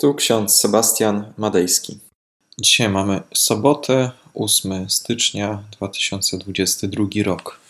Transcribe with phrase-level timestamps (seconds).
[0.00, 1.98] Tu ksiądz Sebastian Madejski.
[2.60, 7.60] Dzisiaj mamy sobotę, 8 stycznia 2022 rok.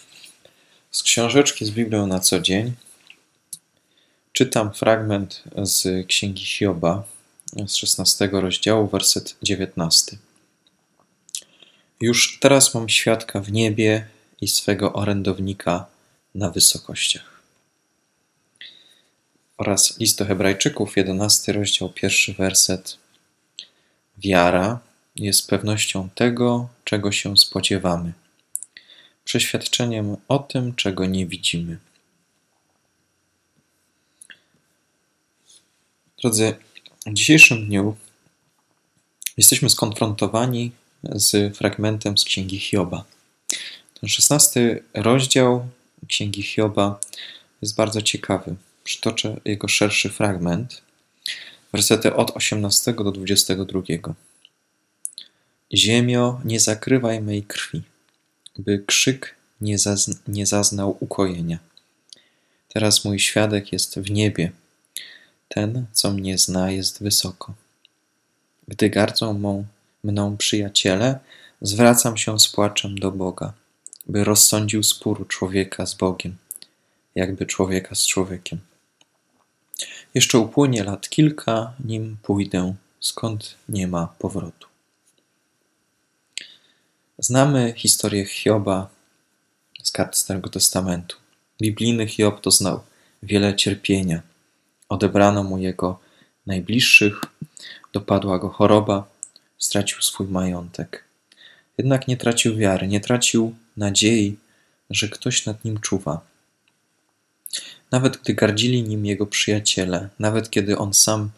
[0.90, 2.72] Z książeczki z Biblią na co dzień
[4.32, 7.02] czytam fragment z Księgi Hioba
[7.66, 10.16] z 16 rozdziału, werset 19.
[12.00, 14.06] Już teraz mam świadka w niebie
[14.40, 15.86] i swego orędownika
[16.34, 17.37] na wysokościach
[19.58, 22.98] oraz list do Hebrajczyków, 11 rozdział, pierwszy werset.
[24.18, 24.80] Wiara
[25.16, 28.12] jest pewnością tego, czego się spodziewamy,
[29.24, 31.78] przeświadczeniem o tym, czego nie widzimy.
[36.22, 36.56] Drodzy,
[37.06, 37.96] w dzisiejszym dniu
[39.36, 40.72] jesteśmy skonfrontowani
[41.04, 43.04] z fragmentem z Księgi Hioba.
[44.00, 45.68] Ten szesnasty rozdział
[46.08, 47.00] Księgi Hioba
[47.62, 48.56] jest bardzo ciekawy
[48.88, 50.82] przytoczę jego szerszy fragment,
[51.72, 53.82] wersety od 18 do 22.
[55.74, 57.82] Ziemio, nie zakrywaj mej krwi,
[58.58, 61.58] by krzyk nie, zazn- nie zaznał ukojenia.
[62.68, 64.52] Teraz mój świadek jest w niebie.
[65.48, 67.54] Ten, co mnie zna, jest wysoko.
[68.68, 69.64] Gdy gardzą mą,
[70.04, 71.18] mną przyjaciele,
[71.62, 73.52] zwracam się z płaczem do Boga,
[74.06, 76.36] by rozsądził spór człowieka z Bogiem,
[77.14, 78.58] jakby człowieka z człowiekiem.
[80.14, 84.68] Jeszcze upłynie lat kilka, nim pójdę, skąd nie ma powrotu.
[87.18, 88.88] Znamy historię Hioba
[89.82, 91.16] z kart Starego Testamentu.
[91.60, 92.80] Biblijny Hiob doznał
[93.22, 94.22] wiele cierpienia.
[94.88, 96.00] Odebrano mu jego
[96.46, 97.20] najbliższych,
[97.92, 99.08] dopadła go choroba,
[99.58, 101.04] stracił swój majątek.
[101.78, 104.36] Jednak nie tracił wiary, nie tracił nadziei,
[104.90, 106.20] że ktoś nad nim czuwa.
[107.90, 111.30] Nawet gdy gardzili nim jego przyjaciele, nawet kiedy on sam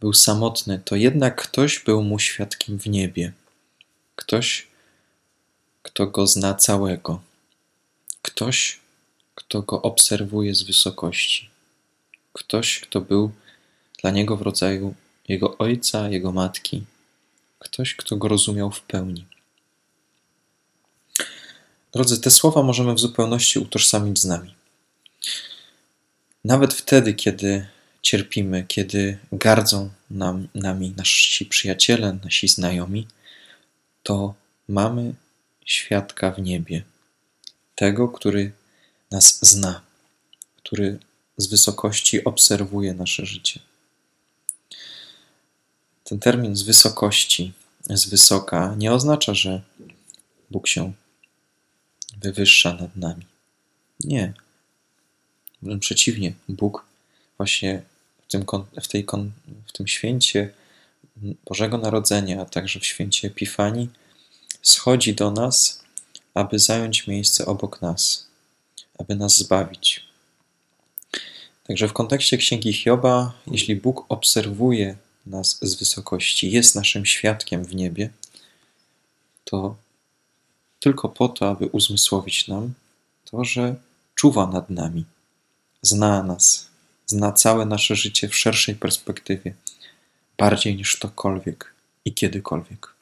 [0.00, 3.32] był samotny, to jednak ktoś był mu świadkiem w niebie.
[4.16, 4.66] Ktoś,
[5.82, 7.20] kto go zna całego.
[8.22, 8.80] Ktoś,
[9.34, 11.50] kto go obserwuje z wysokości.
[12.32, 13.30] Ktoś, kto był
[14.02, 14.94] dla niego w rodzaju
[15.28, 16.84] jego ojca, jego matki.
[17.58, 19.24] Ktoś, kto go rozumiał w pełni.
[21.92, 24.54] Drodzy, te słowa możemy w zupełności utożsamić z nami.
[26.44, 27.66] Nawet wtedy, kiedy
[28.02, 33.06] cierpimy, kiedy gardzą nam, nami nasi przyjaciele, nasi znajomi,
[34.02, 34.34] to
[34.68, 35.14] mamy
[35.64, 36.82] świadka w niebie,
[37.74, 38.52] tego, który
[39.10, 39.80] nas zna,
[40.56, 40.98] który
[41.36, 43.60] z wysokości obserwuje nasze życie.
[46.04, 47.52] Ten termin z wysokości,
[47.90, 49.62] z wysoka, nie oznacza, że
[50.50, 50.92] Bóg się
[52.20, 53.26] wywyższa nad nami.
[54.00, 54.32] Nie.
[55.62, 56.84] Wręcz przeciwnie, Bóg
[57.36, 57.82] właśnie
[58.28, 58.44] w tym,
[58.82, 59.06] w, tej,
[59.66, 60.52] w tym święcie
[61.46, 63.88] Bożego Narodzenia, a także w święcie Epifanii,
[64.62, 65.82] schodzi do nas,
[66.34, 68.26] aby zająć miejsce obok nas,
[68.98, 70.04] aby nas zbawić.
[71.64, 74.96] Także w kontekście Księgi Hioba, jeśli Bóg obserwuje
[75.26, 78.10] nas z wysokości, jest naszym świadkiem w niebie,
[79.44, 79.76] to
[80.80, 82.74] tylko po to, aby uzmysłowić nam
[83.24, 83.74] to, że
[84.14, 85.04] czuwa nad nami
[85.82, 86.68] zna nas,
[87.06, 89.54] zna całe nasze życie w szerszej perspektywie,
[90.38, 91.74] bardziej niż ktokolwiek
[92.04, 92.94] i kiedykolwiek.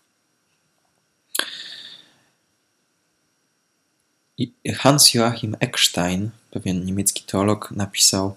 [4.39, 8.37] I Hans-Joachim Eckstein, pewien niemiecki teolog, napisał: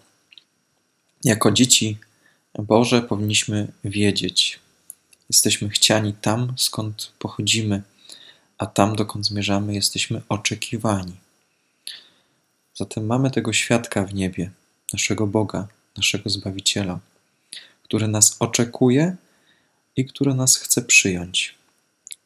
[1.23, 1.97] Jako dzieci
[2.53, 4.59] Boże powinniśmy wiedzieć,
[5.29, 7.81] jesteśmy chciani tam, skąd pochodzimy,
[8.57, 11.13] a tam, dokąd zmierzamy, jesteśmy oczekiwani.
[12.79, 14.51] Zatem mamy tego świadka w niebie,
[14.93, 15.67] naszego Boga,
[15.97, 16.99] naszego Zbawiciela,
[17.83, 19.15] który nas oczekuje
[19.95, 21.55] i który nas chce przyjąć.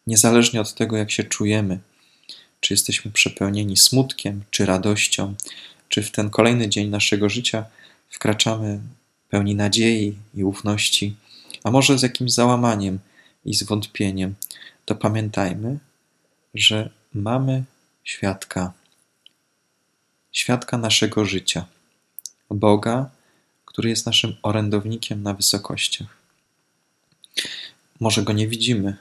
[0.08, 1.80] Niezależnie od tego, jak się czujemy,
[2.60, 5.36] czy jesteśmy przepełnieni smutkiem, czy radością,
[5.90, 7.66] czy w ten kolejny dzień naszego życia
[8.10, 8.80] wkraczamy
[9.30, 11.16] pełni nadziei i ufności,
[11.64, 13.00] a może z jakimś załamaniem
[13.46, 14.36] i zwątpieniem,
[14.86, 15.80] to pamiętajmy,
[16.54, 17.64] że mamy
[18.04, 18.74] świadka
[20.34, 21.66] świadka naszego życia,
[22.50, 23.10] Boga,
[23.66, 26.18] który jest naszym orędownikiem na wysokościach.
[28.00, 28.98] Może go nie widzimy,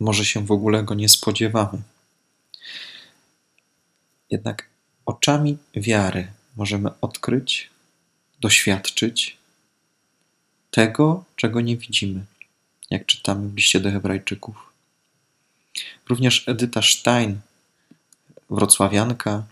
[0.00, 1.82] może się w ogóle go nie spodziewamy.
[4.30, 4.68] Jednak
[5.06, 7.70] oczami wiary możemy odkryć,
[8.40, 9.36] doświadczyć
[10.70, 12.24] tego, czego nie widzimy,
[12.90, 14.72] jak czytamy w liście do Hebrajczyków.
[16.08, 17.40] Również Edyta Stein,
[18.50, 19.44] wrocławianka,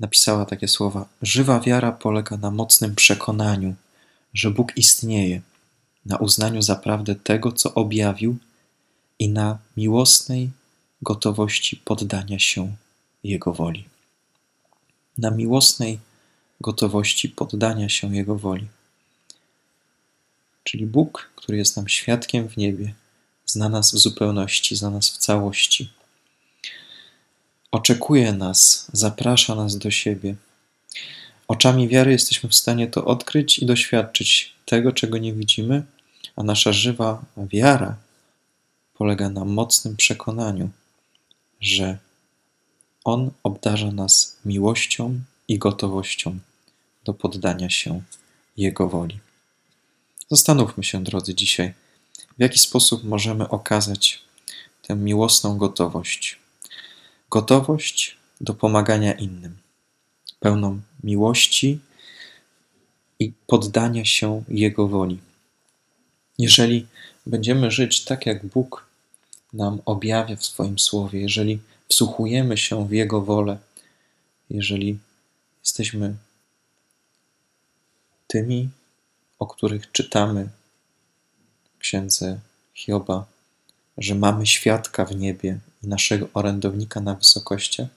[0.00, 3.74] napisała takie słowa: Żywa wiara polega na mocnym przekonaniu,
[4.34, 5.42] że Bóg istnieje,
[6.06, 8.36] na uznaniu zaprawdę tego, co objawił
[9.18, 10.50] i na miłosnej
[11.02, 12.76] gotowości poddania się
[13.24, 13.84] Jego woli.
[15.18, 15.98] Na miłosnej
[16.60, 18.66] gotowości poddania się Jego woli.
[20.64, 22.94] Czyli Bóg, który jest nam świadkiem w niebie,
[23.46, 25.90] zna nas w zupełności, zna nas w całości.
[27.72, 30.34] Oczekuje nas, zaprasza nas do siebie.
[31.48, 35.82] Oczami wiary jesteśmy w stanie to odkryć i doświadczyć tego, czego nie widzimy,
[36.36, 37.96] a nasza żywa wiara
[38.94, 40.70] polega na mocnym przekonaniu,
[41.60, 41.98] że
[43.04, 46.38] On obdarza nas miłością i gotowością
[47.04, 48.02] do poddania się
[48.56, 49.18] Jego woli.
[50.30, 51.74] Zastanówmy się, drodzy, dzisiaj,
[52.38, 54.22] w jaki sposób możemy okazać
[54.82, 56.38] tę miłosną gotowość.
[57.30, 59.56] Gotowość do pomagania innym,
[60.40, 61.80] pełną miłości
[63.18, 65.18] i poddania się Jego woli.
[66.38, 66.86] Jeżeli
[67.26, 68.86] będziemy żyć tak, jak Bóg
[69.52, 73.58] nam objawia w swoim słowie, jeżeli wsłuchujemy się w Jego wolę,
[74.50, 74.98] jeżeli
[75.64, 76.14] jesteśmy
[78.26, 78.68] tymi,
[79.38, 80.48] o których czytamy
[81.74, 82.40] w księdze
[82.74, 83.26] Hioba,
[83.98, 87.88] że mamy świadka w niebie naszego orędownika na wysokościach,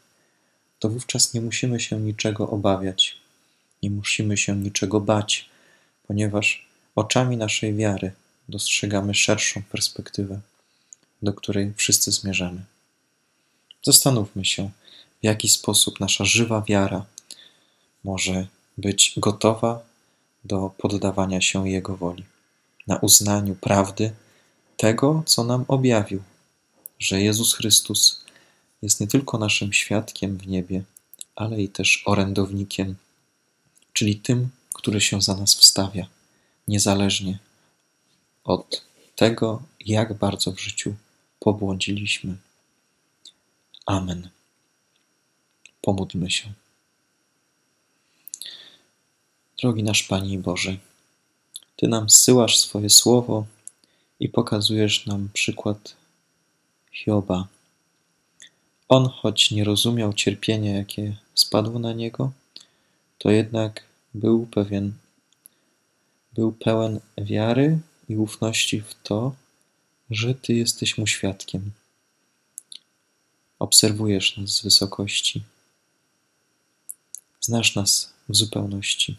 [0.80, 3.18] to wówczas nie musimy się niczego obawiać,
[3.84, 5.50] nie musimy się niczego bać,
[6.08, 6.66] ponieważ
[6.96, 8.12] oczami naszej wiary
[8.50, 10.40] dostrzegamy szerszą perspektywę,
[11.22, 12.62] do której wszyscy zmierzamy.
[13.84, 14.70] Zastanówmy się,
[15.22, 17.06] w jaki sposób nasza żywa wiara
[18.04, 18.48] może
[18.78, 19.82] być gotowa
[20.44, 22.24] do poddawania się Jego woli,
[22.88, 24.12] na uznaniu prawdy
[24.78, 26.24] tego, co nam objawił,
[27.00, 28.24] że Jezus Chrystus
[28.82, 30.84] jest nie tylko naszym świadkiem w niebie,
[31.36, 32.96] ale i też orędownikiem,
[33.94, 36.08] czyli tym, który się za nas wstawia,
[36.68, 37.40] niezależnie
[38.44, 38.86] od
[39.16, 40.96] tego, jak bardzo w życiu
[41.40, 42.38] pobłądziliśmy.
[43.86, 44.30] Amen.
[45.82, 46.54] Pomódlmy się.
[49.62, 50.78] Drogi nasz Panie Boże,
[51.80, 53.46] Ty nam zsyłasz swoje słowo
[54.20, 55.96] i pokazujesz nam przykład
[57.00, 57.48] Hioba.
[58.90, 62.32] On, choć nie rozumiał cierpienia, jakie spadło na niego,
[63.18, 64.94] to jednak był pewien,
[66.34, 67.80] był pełen wiary
[68.10, 69.36] i ufności w to,
[70.10, 71.72] że Ty jesteś mu świadkiem.
[73.60, 75.44] Obserwujesz nas z wysokości.
[77.42, 79.18] Znasz nas w zupełności.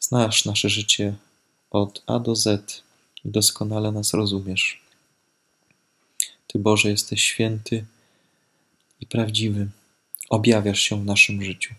[0.00, 1.14] Znasz nasze życie
[1.70, 2.82] od A do Z
[3.24, 4.83] i doskonale nas rozumiesz.
[6.54, 7.84] Ty, Boże, jesteś święty
[9.00, 9.68] i prawdziwy.
[10.30, 11.74] Objawiasz się w naszym życiu.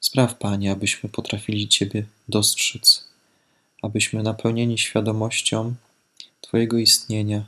[0.00, 3.08] Spraw, Panie, abyśmy potrafili Ciebie dostrzec,
[3.82, 5.74] abyśmy napełnieni świadomością
[6.40, 7.44] Twojego istnienia,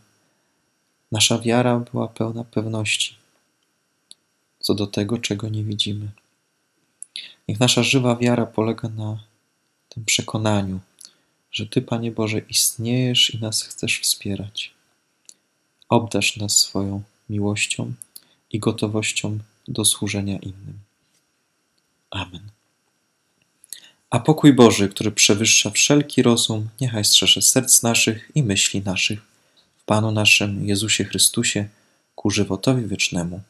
[1.13, 3.15] nasza wiara była pełna pewności
[4.61, 6.09] co do tego, czego nie widzimy.
[7.49, 9.25] Niech nasza żywa wiara polega na
[9.89, 10.81] tym przekonaniu,
[11.53, 14.76] że Ty, Panie Boże, istniejesz i nas chcesz wspierać.
[15.89, 17.93] Obdasz nas swoją miłością
[18.51, 19.39] i gotowością
[19.69, 20.79] do służenia innym.
[22.11, 22.51] Amen.
[24.11, 29.21] A pokój Boży, który przewyższa wszelki rozum, niechaj strzeże serc naszych i myśli naszych
[29.79, 31.69] w Panu naszym Jezusie Chrystusie
[32.15, 33.41] ku żywotowi wiecznemu.